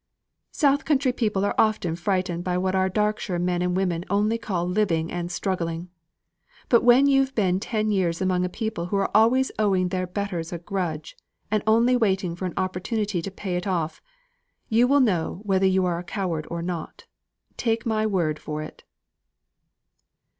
"South 0.51 0.83
country 0.83 1.13
people 1.13 1.45
are 1.45 1.53
often 1.59 1.95
frightened 1.95 2.43
by 2.43 2.57
what 2.57 2.73
our 2.73 2.89
Darkshire 2.89 3.37
men 3.39 3.61
and 3.61 3.77
women 3.77 4.03
only 4.09 4.39
call 4.39 4.67
living 4.67 5.11
and 5.11 5.31
struggling. 5.31 5.89
But 6.69 6.83
when 6.83 7.05
you've 7.05 7.35
been 7.35 7.59
ten 7.59 7.91
years 7.91 8.19
among 8.19 8.43
a 8.43 8.49
people 8.49 8.87
who 8.87 8.97
are 8.97 9.15
always 9.15 9.51
owing 9.59 9.89
their 9.89 10.07
betters 10.07 10.51
a 10.51 10.57
grudge, 10.57 11.15
and 11.51 11.61
only 11.67 11.95
waiting 11.95 12.35
for 12.35 12.45
an 12.47 12.55
opportunity 12.57 13.21
to 13.21 13.29
pay 13.29 13.55
it 13.57 13.67
off, 13.67 14.01
you'll 14.69 15.01
know 15.01 15.41
whether 15.43 15.67
you 15.67 15.85
are 15.85 15.99
a 15.99 16.03
coward 16.03 16.47
or 16.49 16.63
not, 16.63 17.05
take 17.55 17.85
my 17.85 18.07
word 18.07 18.39
for 18.39 18.63
it." 18.63 18.83